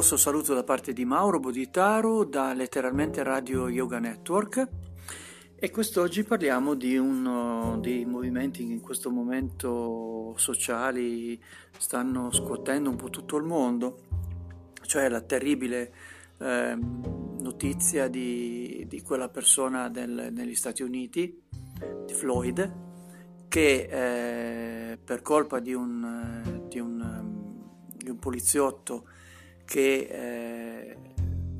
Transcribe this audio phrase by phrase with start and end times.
[0.00, 4.66] Grosso saluto da parte di Mauro Boditaro da letteralmente Radio Yoga Network.
[5.54, 11.38] E quest'oggi parliamo di uno dei movimenti che in questo momento sociali
[11.76, 13.98] stanno scuotendo un po' tutto il mondo,
[14.86, 15.92] cioè la terribile
[16.38, 21.42] eh, notizia di, di, quella persona del, negli Stati Uniti,
[22.06, 22.72] di Floyd,
[23.48, 29.04] che eh, per colpa di un, di un, di un poliziotto
[29.70, 30.96] che eh,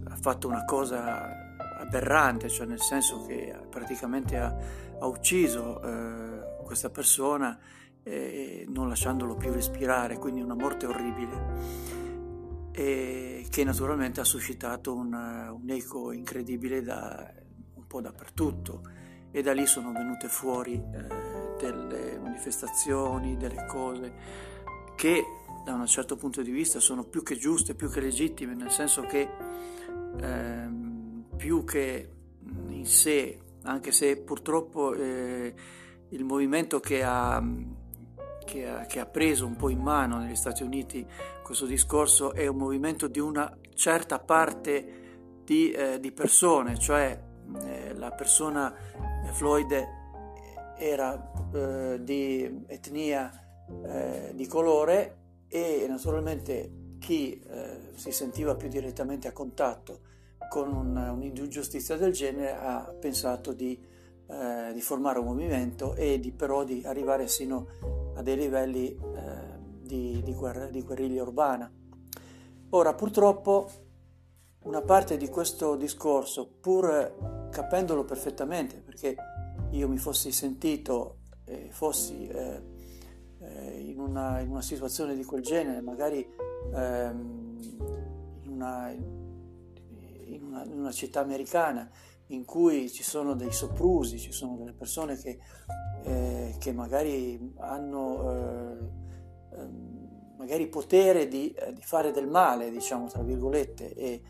[0.09, 4.53] ha fatto una cosa aberrante, cioè nel senso che praticamente ha,
[4.99, 7.57] ha ucciso eh, questa persona
[8.03, 15.53] eh, non lasciandolo più respirare, quindi una morte orribile e che naturalmente ha suscitato una,
[15.53, 17.33] un eco incredibile da,
[17.75, 18.83] un po' dappertutto.
[19.31, 24.13] E da lì sono venute fuori eh, delle manifestazioni, delle cose
[24.97, 25.25] che
[25.65, 29.03] da un certo punto di vista sono più che giuste, più che legittime, nel senso
[29.03, 29.29] che
[30.21, 32.11] ehm, più che
[32.69, 35.55] in sé, anche se purtroppo eh,
[36.09, 37.43] il movimento che ha,
[38.45, 41.07] che, ha, che ha, preso un po' in mano negli Stati Uniti
[41.43, 44.99] questo discorso è un movimento di una certa parte
[45.45, 47.21] di, eh, di persone, cioè
[47.65, 49.99] eh, la persona eh, Floyd
[50.79, 53.31] era eh, di etnia
[53.85, 55.20] eh, di colore
[55.53, 60.01] e naturalmente chi eh, si sentiva più direttamente a contatto
[60.49, 63.79] con un, un'ingiustizia del genere ha pensato di,
[64.27, 67.67] eh, di, formare un movimento e di, però di arrivare sino
[68.15, 71.71] a dei livelli eh, di, di, guerra, di guerriglia urbana.
[72.71, 73.69] Ora purtroppo
[74.63, 79.17] una parte di questo discorso, pur capendolo perfettamente, perché
[79.71, 82.63] io mi fossi sentito e fossi eh,
[83.41, 86.27] eh, in, una, in, una, situazione di quel genere, magari
[86.75, 87.59] ehm,
[88.43, 91.91] in, una, in, una, in, una, città americana
[92.27, 95.39] in cui ci sono dei soprusi, ci sono delle persone che,
[96.05, 103.07] eh, che magari hanno eh, ehm, magari potere di, eh, di, fare del male, diciamo
[103.09, 104.23] tra virgolette, e,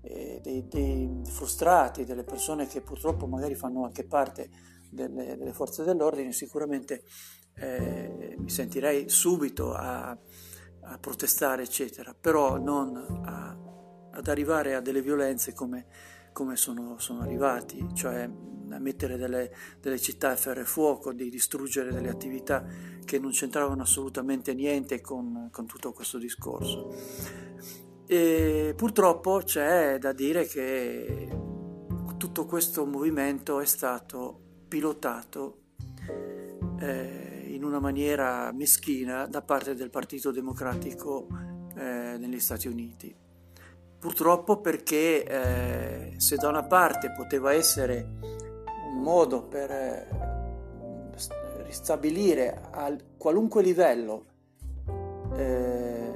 [0.00, 4.50] e dei, dei, frustrati, delle persone che purtroppo magari fanno anche parte
[4.90, 7.02] delle, delle forze dell'ordine, sicuramente
[7.54, 10.16] eh, mi sentirei subito a,
[10.82, 13.56] a, protestare, eccetera, però non a,
[14.12, 15.86] ad arrivare a delle violenze come,
[16.32, 18.30] come sono, sono, arrivati, cioè
[18.70, 19.50] a mettere delle,
[19.80, 22.64] delle, città a ferro e fuoco, di distruggere delle attività
[23.04, 26.94] che non c'entravano assolutamente niente con, con tutto questo discorso.
[28.06, 31.28] E purtroppo c'è da dire che
[32.16, 35.62] tutto questo movimento è stato pilotato
[36.80, 41.26] eh, in una maniera meschina da parte del Partito Democratico
[41.74, 43.14] eh, negli Stati Uniti.
[43.98, 48.06] Purtroppo perché eh, se da una parte poteva essere
[48.92, 50.08] un modo per eh,
[51.64, 54.24] ristabilire a qualunque livello,
[55.36, 56.12] eh,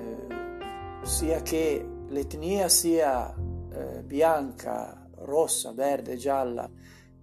[1.02, 6.70] sia che l'etnia sia eh, bianca, rossa, verde, gialla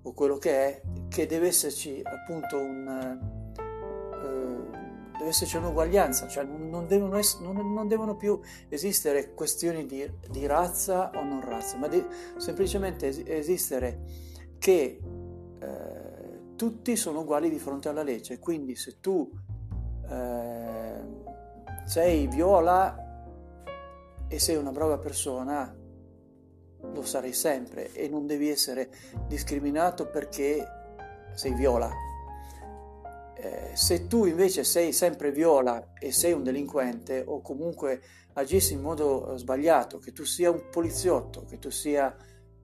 [0.01, 3.37] o quello che è, che deve esserci appunto un
[5.19, 8.39] deve esserci un'uguaglianza, cioè non devono, essere, non, non devono, più
[8.69, 12.01] esistere questioni di, di, razza o non razza, ma di,
[12.37, 13.99] semplicemente esistere
[14.57, 14.99] che
[15.59, 19.29] eh, tutti sono uguali di fronte alla legge, quindi se tu
[20.09, 21.01] eh,
[21.83, 23.07] sei viola
[24.29, 25.75] e sei una brava persona,
[26.81, 28.89] lo sarai sempre e non devi essere
[29.27, 30.65] discriminato perché
[31.33, 31.91] sei viola
[33.41, 38.01] eh, se tu invece sei sempre viola e sei un delinquente o comunque
[38.33, 42.13] agissi in modo eh, sbagliato, che tu sia un poliziotto, che tu sia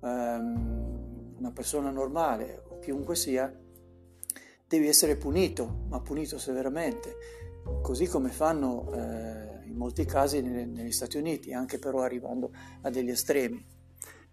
[0.02, 3.50] um, una persona normale o chiunque sia,
[4.68, 7.16] devi essere punito, ma punito severamente,
[7.82, 12.52] così come fanno eh, in molti casi negli, negli Stati Uniti, anche però arrivando
[12.82, 13.66] a degli estremi.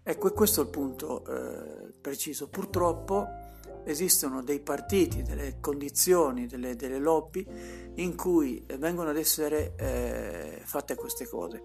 [0.03, 2.49] Ecco, questo è il punto eh, preciso.
[2.49, 3.25] Purtroppo
[3.85, 7.45] esistono dei partiti, delle condizioni, delle, delle lobby
[7.95, 11.63] in cui vengono ad essere eh, fatte queste cose.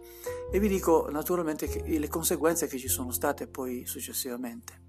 [0.52, 4.86] E vi dico naturalmente le conseguenze che ci sono state poi successivamente.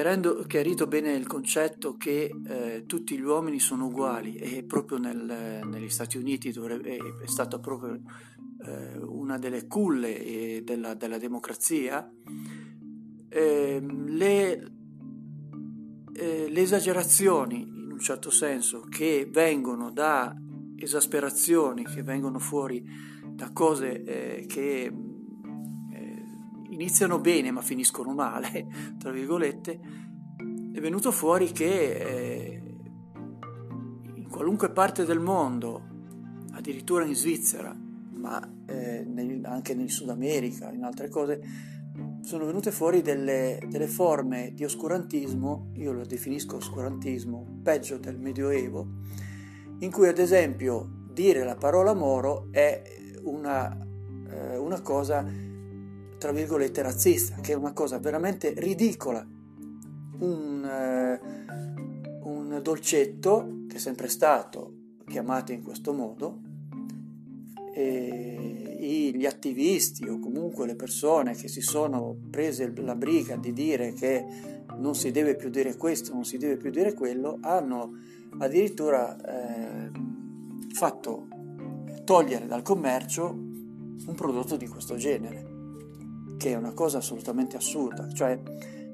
[0.00, 5.60] Chiarendo, chiarito bene il concetto che eh, tutti gli uomini sono uguali e proprio nel,
[5.62, 8.00] negli Stati Uniti dovrebbe, è stata proprio
[8.64, 12.10] eh, una delle culle della, della democrazia,
[13.28, 14.72] ehm, le,
[16.14, 20.34] eh, le esagerazioni in un certo senso che vengono da
[20.76, 22.82] esasperazioni, che vengono fuori
[23.34, 24.90] da cose eh, che
[26.80, 28.66] iniziano bene ma finiscono male,
[28.98, 29.80] tra virgolette,
[30.72, 32.62] è venuto fuori che eh,
[34.14, 35.82] in qualunque parte del mondo,
[36.52, 37.76] addirittura in Svizzera,
[38.14, 41.40] ma eh, nel, anche nel Sud America, in altre cose,
[42.22, 48.86] sono venute fuori delle, delle, forme di oscurantismo, io lo definisco oscurantismo, peggio del Medioevo,
[49.80, 52.82] in cui ad esempio dire la parola Moro è
[53.24, 53.76] una,
[54.30, 55.48] eh, una cosa
[56.20, 59.26] tra virgolette, razzista, che è una cosa veramente ridicola.
[60.18, 61.20] Un, eh,
[62.24, 64.74] un dolcetto che è sempre stato
[65.06, 66.42] chiamato in questo modo,
[67.72, 73.94] e gli attivisti o comunque le persone che si sono prese la briga di dire
[73.94, 74.26] che
[74.76, 77.94] non si deve più dire questo, non si deve più dire quello, hanno
[78.38, 79.90] addirittura eh,
[80.72, 81.28] fatto
[82.04, 85.49] togliere dal commercio un prodotto di questo genere
[86.40, 88.40] che è una cosa assolutamente assurda, cioè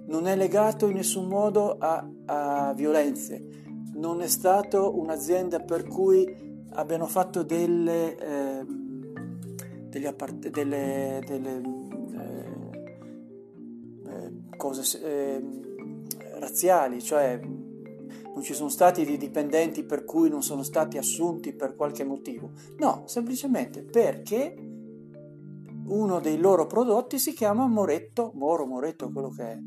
[0.06, 3.40] non è legato in nessun modo a, a violenze,
[3.94, 8.64] non è stato un'azienda per cui abbiano fatto delle, eh,
[9.88, 11.62] delle, appart- delle, delle
[12.18, 12.50] eh,
[14.08, 16.04] eh, cose ehm,
[16.40, 21.76] razziali, cioè non ci sono stati dei dipendenti per cui non sono stati assunti per
[21.76, 24.65] qualche motivo, no, semplicemente perché
[25.86, 29.58] uno dei loro prodotti si chiama Moretto, Moro Moretto quello che è.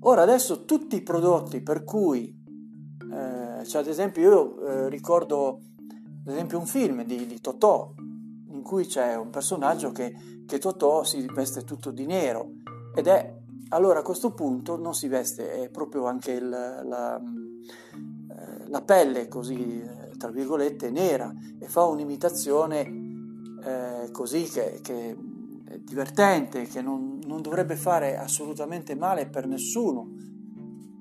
[0.00, 2.34] Ora adesso tutti i prodotti per cui,
[3.12, 5.60] eh, cioè ad esempio io eh, ricordo
[6.24, 7.92] ad esempio un film di, di, Totò
[8.48, 12.50] in cui c'è un personaggio che, che Totò si veste tutto di nero
[12.94, 13.34] ed è
[13.70, 19.26] allora a questo punto non si veste, è proprio anche il, la, eh, la, pelle
[19.26, 23.05] così, eh, tra virgolette, nera e fa un'imitazione
[23.66, 25.16] eh, così che, che,
[25.68, 30.08] è divertente, che non, non dovrebbe fare assolutamente male per nessuno.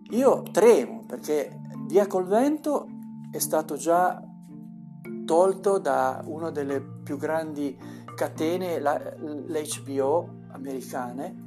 [0.09, 2.87] Io tremo perché Via col vento
[3.31, 4.19] è stato già
[5.23, 7.77] tolto da una delle più grandi
[8.15, 11.43] catene, la, l'HBO americane,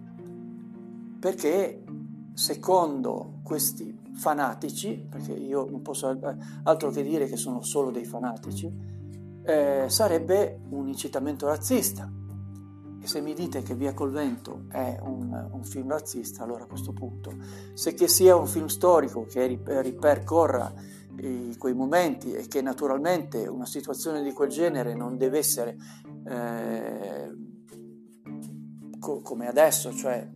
[1.18, 1.82] perché
[2.34, 6.16] secondo questi fanatici, perché io non posso
[6.62, 8.72] altro che dire che sono solo dei fanatici,
[9.48, 12.12] eh, sarebbe un incitamento razzista.
[13.00, 16.66] E se mi dite che Via col vento è un, un, film razzista, allora a
[16.66, 17.32] questo punto,
[17.72, 20.74] se che sia un film storico che ripercorra
[21.58, 25.76] quei momenti e che naturalmente una situazione di quel genere non deve essere
[26.26, 27.32] eh,
[29.00, 30.28] co- come adesso, cioè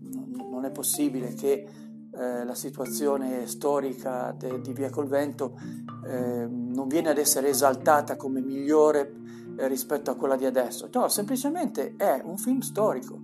[0.51, 1.69] non è possibile che
[2.15, 5.59] eh, la situazione storica de, di Via col Vento
[6.05, 9.15] eh, non viene ad essere esaltata come migliore
[9.57, 10.89] eh, rispetto a quella di adesso.
[10.93, 13.21] No, semplicemente è un film storico,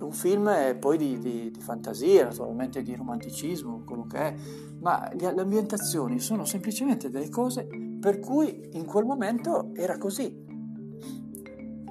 [0.00, 4.34] un film eh, poi di, di, di fantasia, naturalmente di romanticismo, quello che è,
[4.80, 7.66] ma le ambientazioni sono semplicemente delle cose
[8.00, 10.46] per cui in quel momento era così.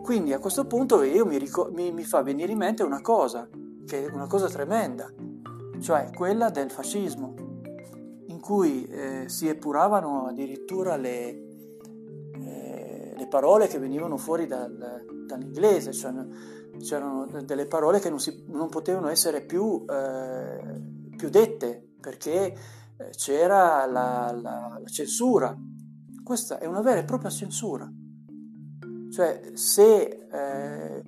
[0.02, 3.48] Quindi a questo punto mi, ric- mi, mi fa venire in mente una cosa,
[3.86, 5.12] che è una cosa tremenda,
[5.80, 7.34] cioè quella del fascismo,
[8.48, 11.28] cui eh, si epuravano addirittura le,
[12.34, 16.14] eh, le, parole che venivano fuori dal, dall'inglese, cioè
[16.80, 20.82] c'erano delle parole che non, si, non potevano essere più, eh,
[21.18, 22.56] più, dette perché
[22.96, 25.54] eh, c'era la, la, la censura.
[26.24, 27.92] Questa è una vera e propria censura.
[29.12, 31.04] Cioè, se eh,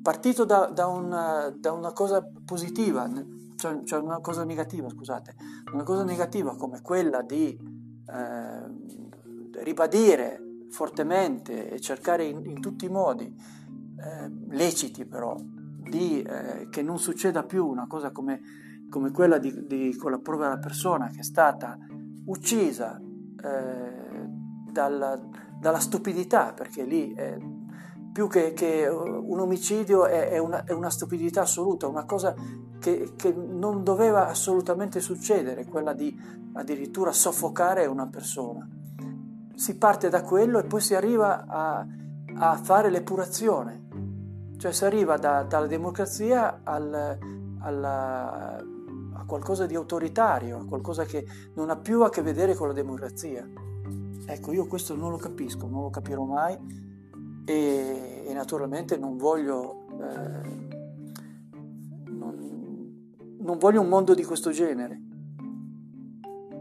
[0.00, 3.10] partito da, da, una, da una, cosa positiva,
[3.56, 5.34] cioè, cioè, una cosa negativa, scusate,
[5.72, 7.58] una cosa negativa come quella di
[8.06, 16.68] eh, ribadire fortemente e cercare in, in tutti i modi, eh, leciti però, di, eh,
[16.70, 18.40] che non succeda più una cosa come,
[18.88, 21.78] come quella di, di, con la povera persona che è stata
[22.26, 24.28] uccisa eh,
[24.70, 25.18] dalla,
[25.58, 27.14] dalla, stupidità, perché lì
[28.16, 32.34] più che, che un omicidio è, è, una, è, una, stupidità assoluta, una cosa
[32.80, 36.18] che, che, non doveva assolutamente succedere, quella di
[36.54, 38.66] addirittura soffocare una persona.
[39.54, 41.86] Si parte da quello e poi si arriva a,
[42.38, 43.86] a fare l'epurazione,
[44.56, 47.18] cioè si arriva da, dalla democrazia al,
[47.58, 48.56] alla,
[49.12, 52.72] a qualcosa di autoritario, a qualcosa che non ha più a che vedere con la
[52.72, 53.46] democrazia.
[54.24, 56.94] Ecco, io questo non lo capisco, non lo capirò mai
[57.46, 60.58] e, e naturalmente non voglio, eh,
[62.10, 63.06] non,
[63.38, 65.00] non voglio un mondo di questo genere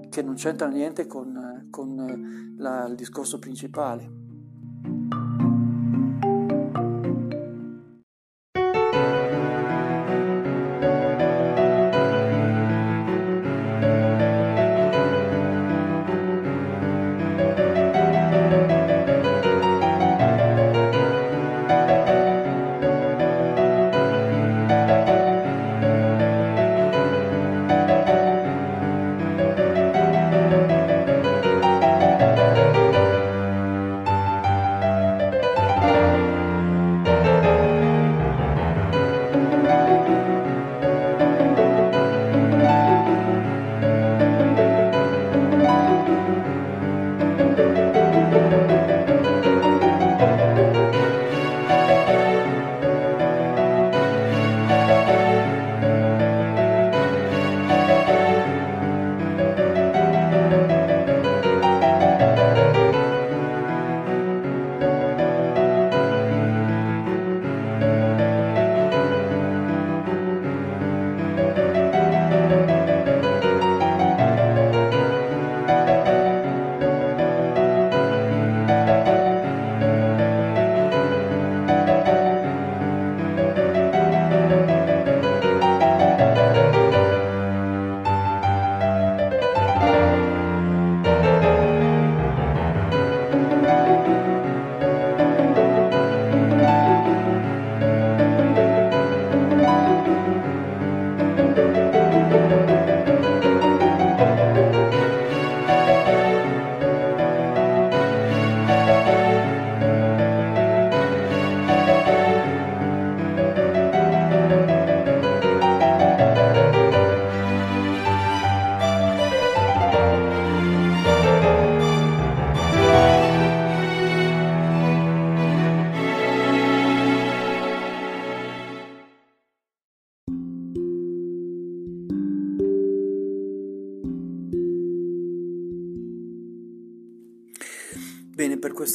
[0.10, 4.25] che non c'entra niente con, con la, il discorso principale.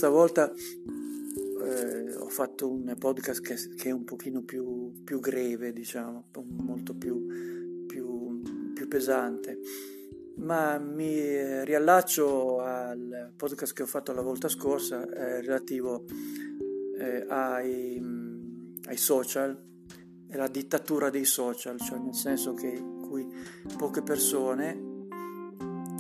[0.00, 5.74] Questa volta eh, ho fatto un podcast che, che, è un pochino più, più greve,
[5.74, 6.24] diciamo,
[6.56, 9.58] molto più, più, più pesante.
[10.36, 16.06] Ma mi riallaccio al podcast che ho fatto la volta scorsa eh, relativo
[16.98, 18.02] eh, ai,
[18.86, 19.54] ai, social
[20.30, 22.72] e la dittatura dei social, cioè nel senso che
[23.06, 23.28] cui
[23.76, 24.80] poche persone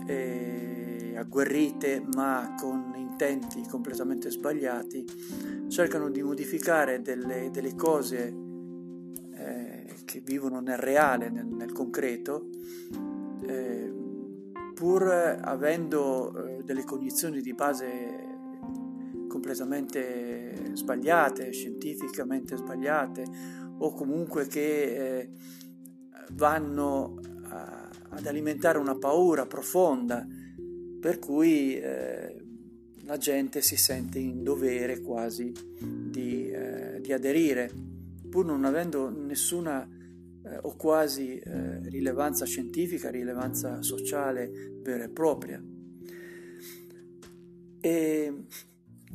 [0.06, 2.89] eh, agguerrite ma con
[3.28, 5.04] intenti completamente sbagliati
[5.68, 8.34] cercano di modificare delle, delle cose
[9.34, 12.48] eh, che vivono nel reale, nel, nel concreto
[13.46, 13.92] eh,
[14.74, 18.28] pur avendo eh, delle cognizioni di base
[19.28, 23.24] completamente sbagliate, scientificamente sbagliate,
[23.78, 25.30] o comunque che eh,
[26.32, 30.26] vanno a, ad alimentare una paura profonda,
[30.98, 32.44] per cui eh,
[33.10, 37.68] la gente si sente in dovere quasi di, eh, di aderire,
[38.30, 45.60] pur non avendo nessuna eh, o quasi eh, rilevanza scientifica, rilevanza sociale vera e propria.
[47.80, 48.44] E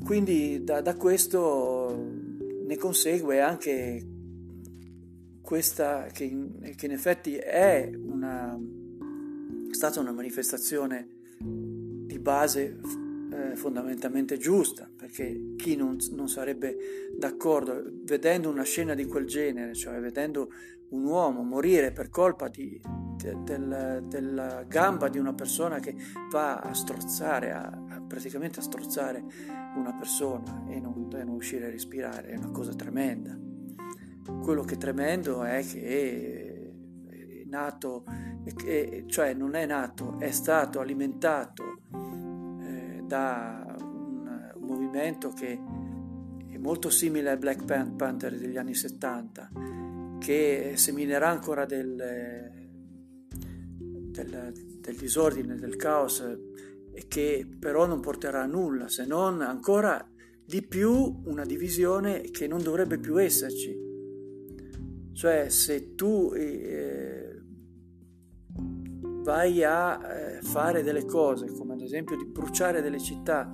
[0.04, 1.98] quindi da, da questo
[2.68, 4.06] ne consegue anche
[5.42, 8.60] questa che in, che in effetti è una,
[9.72, 11.08] stata una manifestazione
[11.40, 13.04] di base
[13.36, 16.78] eh, fondamentalmente giusta, perché chi non, non, sarebbe
[17.18, 20.50] d'accordo vedendo una scena di quel genere, cioè vedendo
[20.90, 22.80] un uomo morire per colpa di,
[23.18, 25.96] de, del, della gamba di una persona che
[26.32, 29.24] va a strozzare, a, a praticamente a strozzare
[29.76, 33.38] una persona e non, e non uscire a respirare, è una cosa tremenda.
[34.42, 36.72] Quello che è tremendo è che
[37.10, 38.06] è nato,
[39.08, 41.82] cioè non è nato, è stato alimentato
[43.06, 45.60] da un, movimento che
[46.50, 49.52] è molto simile al Black Panther degli anni 70
[50.20, 52.52] che seminerà ancora del,
[53.30, 56.24] del, del disordine, del caos
[56.92, 60.04] e che però non porterà a nulla se non ancora
[60.46, 63.84] di più una divisione che non dovrebbe più esserci.
[65.14, 67.42] Cioè se tu eh,
[69.24, 71.48] vai a eh, fare delle cose
[71.86, 73.50] esempio di bruciare delle città,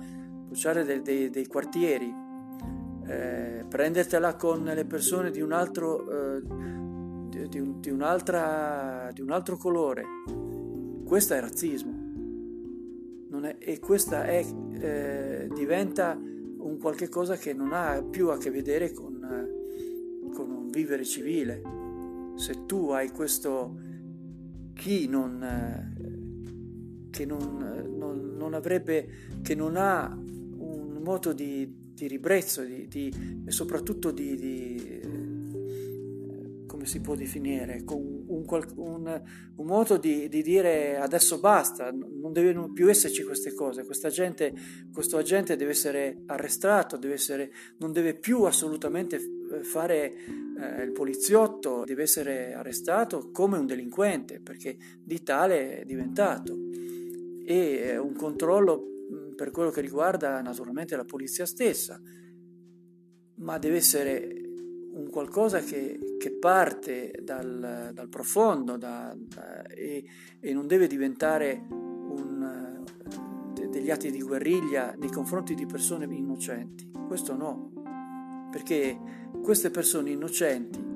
[0.46, 2.12] bruciare de, de, dei quartieri,
[3.06, 6.42] eh, prendertela con le persone di un altro, eh,
[7.48, 10.04] di, un, di, un'altra, di un altro colore,
[11.04, 12.00] questo è razzismo.
[13.42, 18.50] È, e questa è, eh, diventa un qualche cosa che non ha più a che
[18.50, 19.18] vedere con,
[20.32, 21.60] con un vivere civile.
[22.36, 23.76] Se tu hai questo
[24.74, 25.91] chi non,
[27.12, 29.06] che non, non, non avrebbe,
[29.42, 35.00] che non ha un modo di, di ribrezzo di, di, e soprattutto di, di,
[36.66, 38.44] come si può definire, con un,
[38.76, 39.22] un,
[39.56, 44.52] un modo di, dire adesso basta, non devono più esserci queste cose, questa gente,
[44.92, 50.14] questo agente deve essere arrestato, deve essere, non deve più assolutamente eh, fare
[50.58, 56.61] eh, il poliziotto, deve essere arrestato come un delinquente, perché di tale è diventato.
[57.44, 58.92] E un controllo
[59.34, 62.00] per quello che riguarda naturalmente la polizia stessa,
[63.36, 64.40] ma deve essere
[64.92, 70.04] un qualcosa che, che parte dal, dal profondo da, da, e,
[70.38, 72.84] e, non deve diventare un,
[73.54, 76.90] de, degli atti di guerriglia nei confronti di persone innocenti.
[77.06, 77.72] Questo no,
[78.50, 78.98] perché
[79.42, 80.91] queste persone innocenti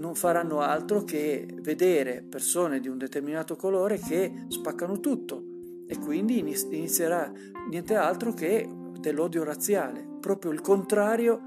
[0.00, 5.44] non faranno altro che vedere persone di un determinato colore che spaccano tutto
[5.86, 7.30] e quindi inizierà
[7.68, 8.66] niente altro che
[8.98, 11.42] dell'odio razziale, proprio il contrario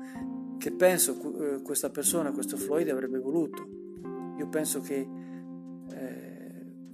[0.60, 3.68] che penso eh, questa persona, questo Floyd avrebbe voluto.
[4.38, 5.08] Io penso che
[5.89, 6.34] eh,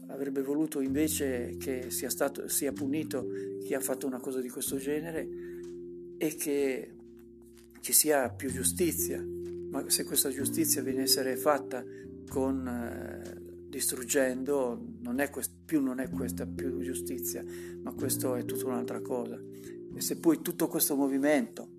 [0.07, 3.27] avrebbe voluto invece che sia, stato, sia punito
[3.63, 5.27] chi ha fatto una cosa di questo genere
[6.17, 6.93] e che
[7.81, 9.23] ci sia più giustizia,
[9.69, 11.83] ma se questa giustizia essere fatta
[12.27, 17.43] con eh, distruggendo, non quest- più non è questa più giustizia,
[17.83, 19.39] ma questo è tutta un'altra cosa.
[19.93, 21.69] E se poi tutto questo movimento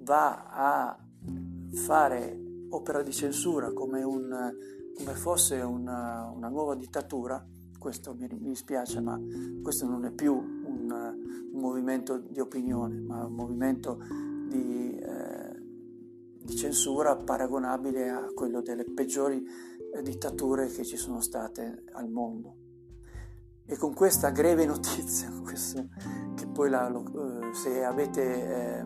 [0.00, 0.98] va a
[1.72, 4.54] fare opera di censura come, un,
[4.96, 7.44] come fosse una, una, nuova dittatura,
[7.78, 9.20] questo mi, mi, dispiace, ma
[9.62, 10.90] questo non è più un,
[11.52, 14.02] un movimento di opinione, ma un movimento
[14.48, 15.41] di, eh,
[16.42, 19.44] di censura paragonabile a quello delle peggiori
[20.02, 22.56] dittature che ci sono state al mondo.
[23.66, 25.88] E con questa greve notizia, questo,
[26.34, 28.84] che poi la, lo, se avete eh,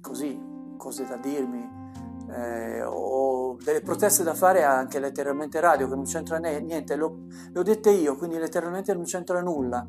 [0.00, 1.82] così cose da dirmi
[2.30, 7.60] eh, o delle proteste da fare anche letteralmente radio che non c'entra niente, lo, le
[7.60, 9.86] ho dette io, quindi letteralmente non c'entra nulla.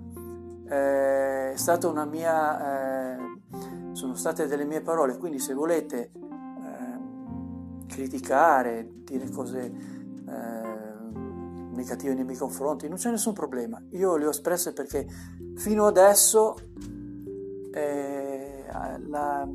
[0.68, 3.18] Eh, è stata una mia, eh,
[3.94, 6.25] sono state delle mie parole, quindi se volete eh,
[7.88, 10.76] criticare, dire cose eh,
[11.76, 13.82] negative nei miei confronti, non c'è nessun problema.
[13.92, 15.08] Io le ho espresse perché
[15.56, 16.56] fino adesso
[17.74, 18.66] eh,
[19.08, 19.48] la,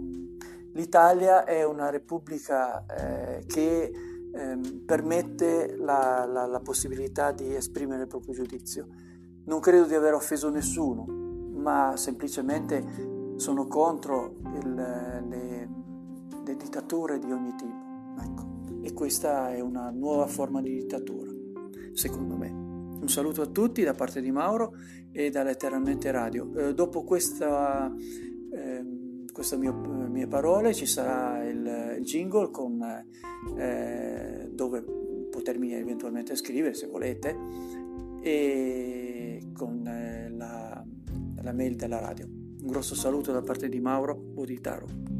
[0.72, 3.92] l'Italia è una repubblica eh, che
[4.32, 8.86] ehm, permette la, la, la, possibilità di esprimere il proprio giudizio.
[9.44, 15.68] Non credo di aver offeso nessuno, ma semplicemente sono contro il, le,
[16.44, 17.89] le, dittature di ogni tipo.
[18.18, 18.80] Ecco.
[18.82, 21.30] E questa è una nuova forma di dittatura,
[21.92, 22.48] secondo me.
[22.50, 24.74] Un saluto a tutti da parte di Mauro
[25.12, 26.52] e da Letteralmente Radio.
[26.54, 27.94] Eh, dopo questa...
[28.52, 28.98] Eh,
[29.32, 32.82] queste mie, mie parole ci sarà il, il jingle con,
[33.56, 34.84] eh, dove
[35.30, 37.36] potermi eventualmente scrivere se volete
[38.22, 40.84] e con eh, la,
[41.42, 42.26] la mail della radio.
[42.26, 45.19] Un grosso saluto da parte di Mauro Uditaro.